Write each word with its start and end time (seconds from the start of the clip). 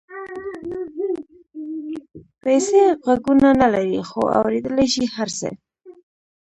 پیسې 2.43 2.81
غوږونه 3.03 3.49
نه 3.61 3.67
لري 3.73 3.99
خو 4.09 4.21
اورېدلای 4.37 4.87
شي 4.93 5.05
هر 5.15 5.29
څه. 5.39 5.49